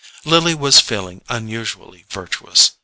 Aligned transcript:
Lily 0.25 0.55
was 0.55 0.79
feeling 0.79 1.21
unusually 1.29 2.05
virtuous. 2.09 2.71